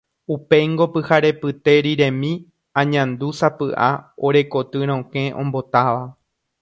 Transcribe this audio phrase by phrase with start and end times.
[0.35, 2.31] Upéingo pyharepyte riremi
[2.83, 3.91] añandúsapy'a
[4.27, 6.03] ore koty rokẽ ombotáva.